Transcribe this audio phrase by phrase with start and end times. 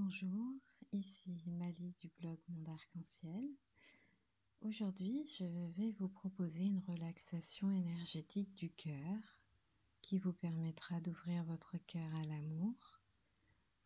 [0.00, 0.54] Bonjour,
[0.92, 3.44] ici Mali du blog Monde Arc-en-Ciel.
[4.60, 5.44] Aujourd'hui, je
[5.76, 9.18] vais vous proposer une relaxation énergétique du cœur
[10.00, 13.00] qui vous permettra d'ouvrir votre cœur à l'amour,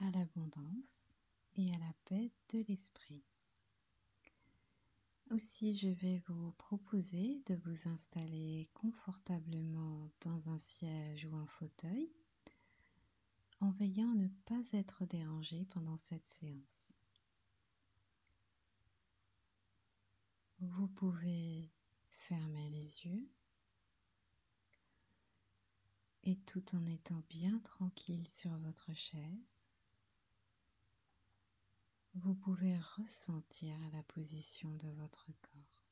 [0.00, 1.10] à l'abondance
[1.56, 3.24] et à la paix de l'esprit.
[5.30, 12.12] Aussi, je vais vous proposer de vous installer confortablement dans un siège ou un fauteuil
[13.62, 16.92] en veillant à ne pas être dérangé pendant cette séance.
[20.58, 21.70] Vous pouvez
[22.08, 23.30] fermer les yeux
[26.24, 29.68] et tout en étant bien tranquille sur votre chaise,
[32.14, 35.86] vous pouvez ressentir la position de votre corps.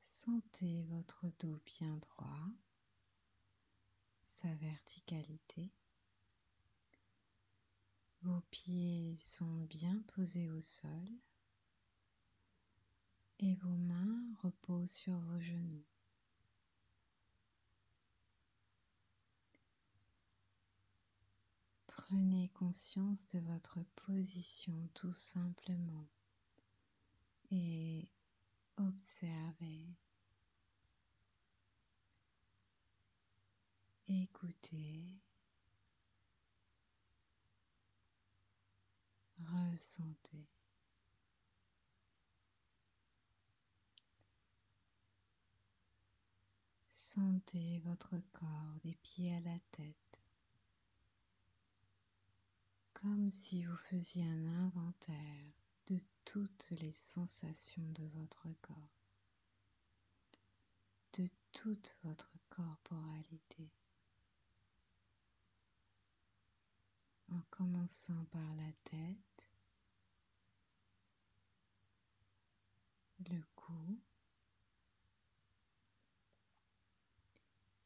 [0.00, 2.48] Sentez votre dos bien droit
[4.42, 5.70] sa verticalité.
[8.22, 11.08] Vos pieds sont bien posés au sol
[13.38, 15.84] et vos mains reposent sur vos genoux.
[21.86, 26.08] Prenez conscience de votre position tout simplement
[27.52, 28.08] et
[28.76, 29.86] observez
[34.08, 35.20] Écoutez,
[39.38, 40.48] ressentez.
[46.88, 49.96] Sentez votre corps des pieds à la tête,
[52.94, 55.52] comme si vous faisiez un inventaire
[55.86, 58.90] de toutes les sensations de votre corps,
[61.18, 63.70] de toute votre corporalité.
[67.32, 69.50] En commençant par la tête,
[73.30, 74.00] le cou,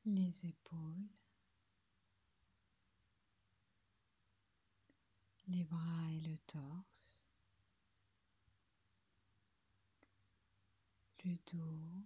[0.05, 1.09] les épaules,
[5.49, 7.25] les bras et le torse,
[11.25, 12.05] le dos,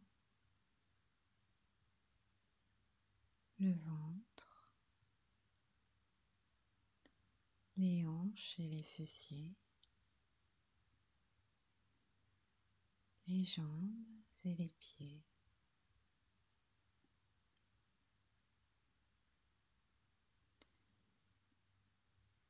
[3.58, 4.29] le ventre,
[7.80, 9.56] les hanches et les fessiers,
[13.26, 14.04] les jambes
[14.44, 15.24] et les pieds.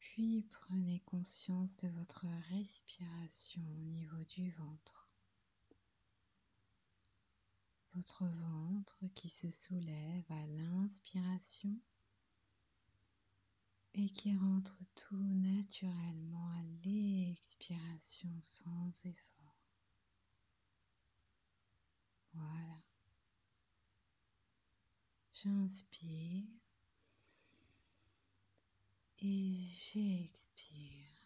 [0.00, 5.08] Puis prenez conscience de votre respiration au niveau du ventre.
[7.94, 11.78] Votre ventre qui se soulève à l'inspiration
[13.94, 19.40] et qui rentre tout naturellement à l'expiration sans effort.
[22.32, 22.82] Voilà.
[25.32, 26.44] J'inspire
[29.22, 31.19] et j'expire.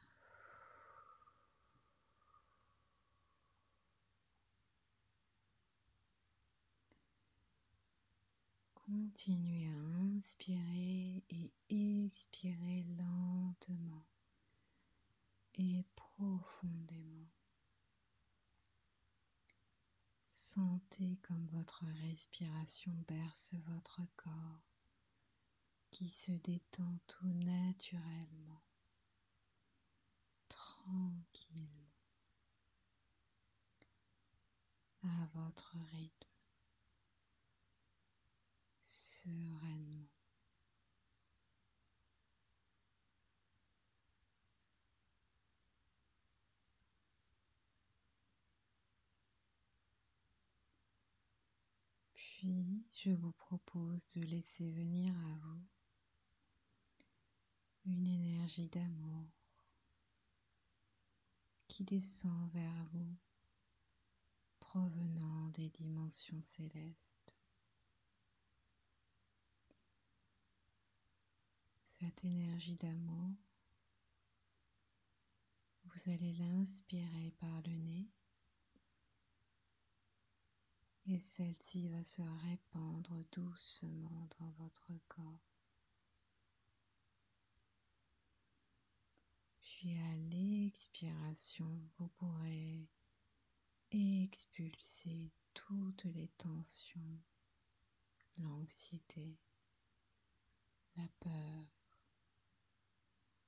[8.94, 14.06] Continuez à inspirer et expirer lentement
[15.56, 17.32] et profondément.
[20.30, 24.62] Sentez comme votre respiration berce votre corps
[25.90, 28.62] qui se détend tout naturellement,
[30.48, 31.90] tranquillement,
[35.02, 36.33] à votre rythme
[39.24, 40.08] sereinement.
[52.14, 55.62] Puis, je vous propose de laisser venir à vous
[57.86, 59.26] une énergie d'amour
[61.68, 63.16] qui descend vers vous
[64.60, 67.23] provenant des dimensions célestes.
[72.00, 73.36] Cette énergie d'amour,
[75.84, 78.08] vous allez l'inspirer par le nez
[81.06, 85.54] et celle-ci va se répandre doucement dans votre corps.
[89.60, 92.88] Puis à l'expiration, vous pourrez
[93.92, 97.20] expulser toutes les tensions,
[98.38, 99.38] l'anxiété,
[100.96, 101.73] la peur,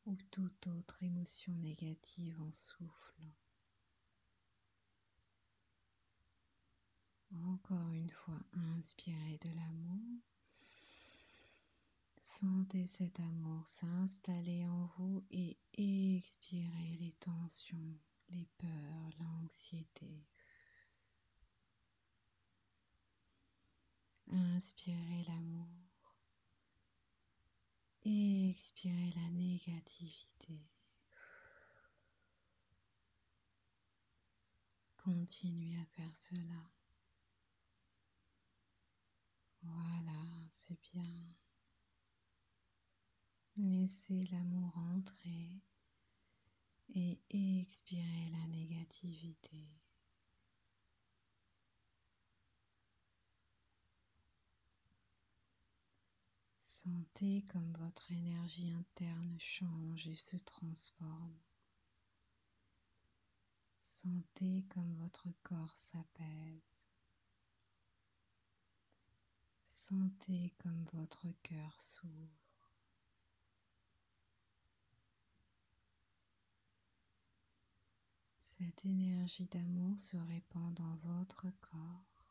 [0.07, 3.35] ou toute autre émotion négative en soufflant.
[7.45, 10.23] Encore une fois, inspirez de l'amour.
[12.19, 17.99] Sentez cet amour s'installer en vous et expirez les tensions,
[18.29, 20.27] les peurs, l'anxiété.
[24.29, 25.86] Inspirez l'amour.
[28.09, 30.61] Expirez la négativité.
[34.97, 36.71] Continuez à faire cela.
[39.61, 41.35] Voilà, c'est bien.
[43.57, 45.61] Laissez l'amour entrer
[46.95, 49.86] et expirez la négativité.
[56.87, 61.37] Sentez comme votre énergie interne change et se transforme.
[63.81, 66.85] Sentez comme votre corps s'apaise.
[69.65, 72.71] Sentez comme votre cœur s'ouvre.
[78.43, 82.31] Cette énergie d'amour se répand dans votre corps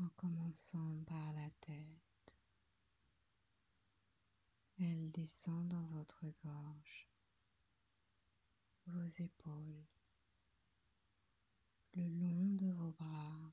[0.00, 2.11] en commençant par la tête.
[4.84, 7.08] Elle descend dans votre gorge,
[8.86, 9.86] vos épaules,
[11.94, 13.52] le long de vos bras,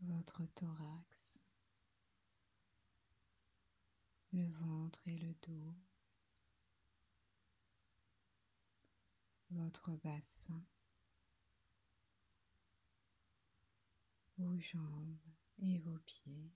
[0.00, 1.38] votre thorax,
[4.32, 5.76] le ventre et le dos,
[9.50, 10.64] votre bassin,
[14.36, 15.20] vos jambes
[15.60, 16.50] et vos pieds.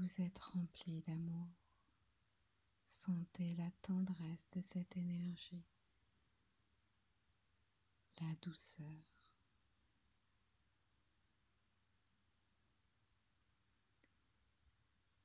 [0.00, 1.46] Vous êtes rempli d'amour.
[2.86, 5.62] Sentez la tendresse de cette énergie,
[8.18, 8.86] la douceur.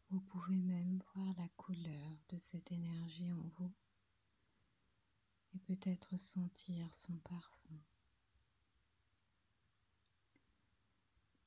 [0.09, 3.73] Vous pouvez même voir la couleur de cette énergie en vous
[5.53, 7.79] et peut-être sentir son parfum.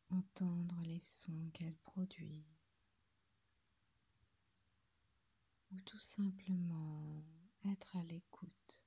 [0.08, 2.46] Entendre les sons qu'elle produit.
[5.70, 7.23] Ou tout simplement
[7.65, 8.85] être à l'écoute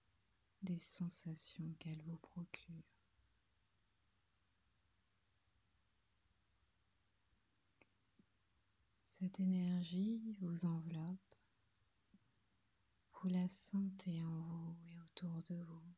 [0.63, 2.83] des sensations qu'elle vous procure.
[9.03, 11.35] Cette énergie vous enveloppe,
[13.13, 15.93] vous la sentez en vous et autour de vous,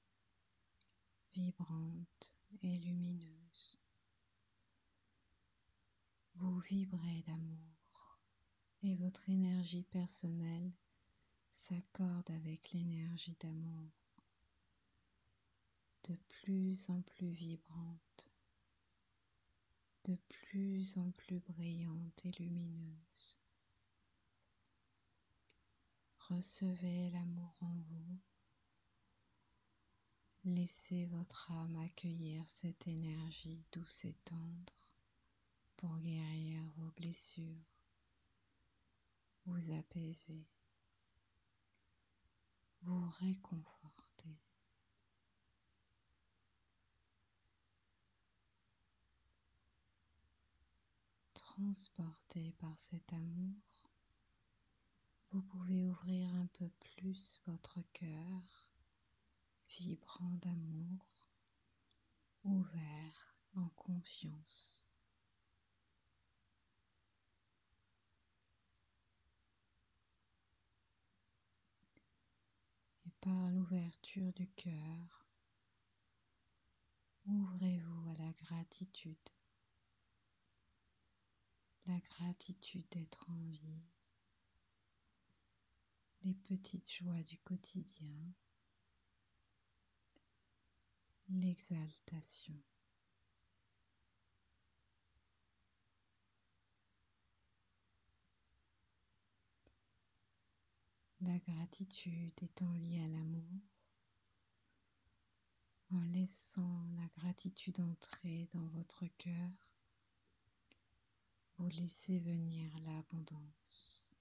[1.32, 3.78] vibrante et lumineuse.
[6.36, 7.73] Vous vibrez d'amour
[8.84, 10.72] et votre énergie personnelle
[11.50, 13.92] s'accorde avec l'énergie d'amour
[16.10, 18.30] de plus en plus vibrante,
[20.04, 23.38] de plus en plus brillante et lumineuse.
[26.18, 28.20] Recevez l'amour en vous.
[30.44, 34.74] Laissez votre âme accueillir cette énergie douce et tendre
[35.78, 37.83] pour guérir vos blessures,
[39.46, 40.48] vous apaiser,
[42.82, 44.40] vous réconforter.
[51.34, 53.90] Transporté par cet amour,
[55.32, 58.70] vous pouvez ouvrir un peu plus votre cœur,
[59.68, 61.28] vibrant d'amour,
[62.44, 64.93] ouvert en confiance.
[73.24, 75.26] Par l'ouverture du cœur,
[77.26, 79.30] ouvrez-vous à la gratitude.
[81.86, 83.86] La gratitude d'être en vie,
[86.24, 88.34] les petites joies du quotidien,
[91.30, 92.62] l'exaltation.
[101.26, 103.62] La gratitude étant liée à l'amour,
[105.92, 109.50] en laissant la gratitude entrer dans votre cœur,
[111.58, 114.14] vous laissez venir l'abondance,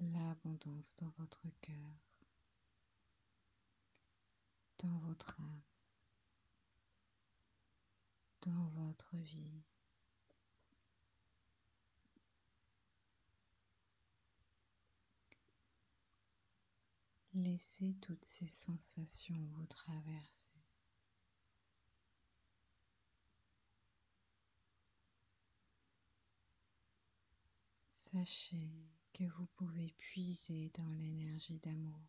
[0.00, 1.94] l'abondance dans votre cœur,
[4.78, 5.62] dans votre âme.
[8.46, 9.62] dans votre vie.
[17.34, 20.52] Laissez toutes ces sensations vous traverser.
[27.88, 32.06] Sachez que vous pouvez puiser dans l'énergie d'amour,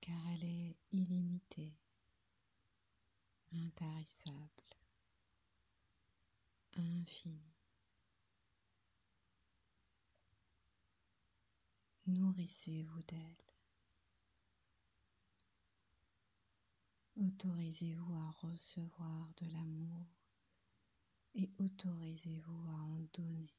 [0.00, 1.78] car elle est illimitée,
[3.52, 4.64] intarissable,
[6.76, 7.53] infinie.
[12.14, 13.44] Nourrissez-vous d'elle.
[17.16, 20.06] Autorisez-vous à recevoir de l'amour
[21.34, 23.52] et autorisez-vous à en donner.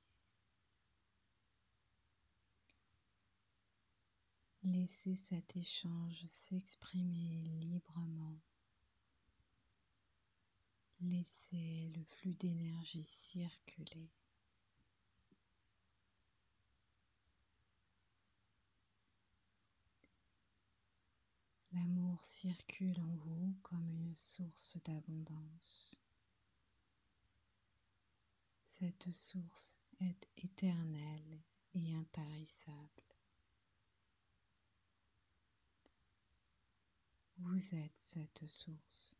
[4.63, 8.39] Laissez cet échange s'exprimer librement.
[11.01, 14.09] Laissez le flux d'énergie circuler.
[21.75, 26.01] L'amour circule en vous comme une source d'abondance.
[28.65, 31.41] Cette source est éternelle
[31.73, 33.03] et intarissable.
[37.39, 39.17] Vous êtes cette source.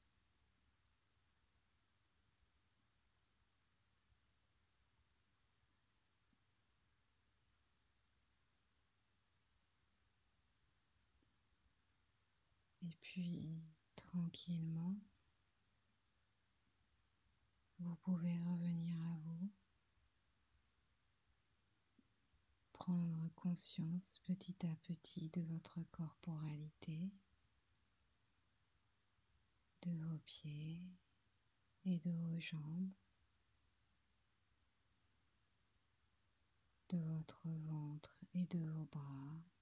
[12.84, 13.62] Et puis,
[13.96, 14.96] tranquillement,
[17.80, 19.50] vous pouvez revenir à vous,
[22.74, 27.00] prendre conscience petit à petit de votre corporalité,
[29.84, 30.82] de vos pieds
[31.86, 32.90] et de vos jambes,
[36.90, 39.55] de votre ventre et de vos bras.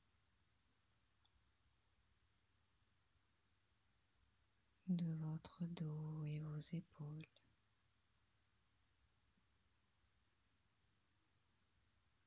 [4.93, 7.27] De votre dos et vos épaules.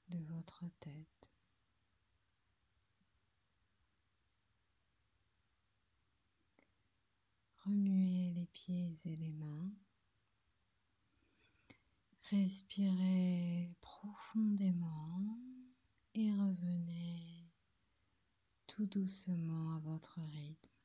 [0.08, 1.32] de votre tête.
[7.64, 9.72] Remuez les pieds et les mains.
[12.30, 15.38] Respirez profondément
[16.14, 17.52] et revenez
[18.66, 20.75] tout doucement à votre rythme,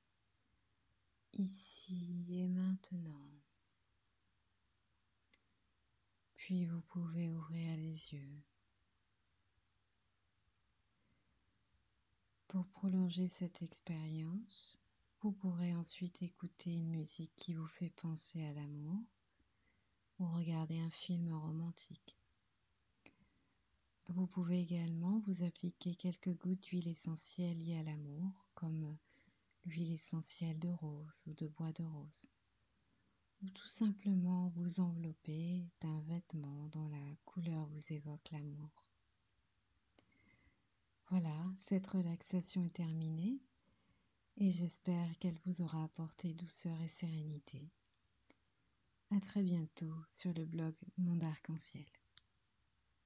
[1.33, 3.29] ici et maintenant.
[6.35, 8.41] Puis vous pouvez ouvrir les yeux.
[12.47, 14.79] Pour prolonger cette expérience,
[15.21, 19.03] vous pourrez ensuite écouter une musique qui vous fait penser à l'amour
[20.19, 22.17] ou regarder un film romantique.
[24.09, 28.97] Vous pouvez également vous appliquer quelques gouttes d'huile essentielle liée à l'amour, comme
[29.65, 32.25] l'huile essentielle de rose ou de bois de rose,
[33.43, 38.87] ou tout simplement vous envelopper d'un vêtement dont la couleur vous évoque l'amour.
[41.09, 43.39] Voilà, cette relaxation est terminée
[44.37, 47.69] et j'espère qu'elle vous aura apporté douceur et sérénité.
[49.11, 51.85] À très bientôt sur le blog Monde Arc-en-Ciel.